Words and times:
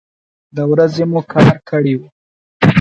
د 0.55 0.57
ورځې 0.71 1.03
مو 1.11 1.19
کار 1.31 1.55
کړی 1.69 1.93
و. 1.99 2.01